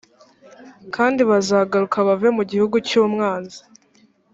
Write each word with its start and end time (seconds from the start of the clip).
kandi 0.95 1.21
bazagaruka 1.29 1.97
bave 2.07 2.29
mu 2.37 2.43
gihugu 2.51 2.75
cy 2.87 2.93
umwanzi 3.03 3.59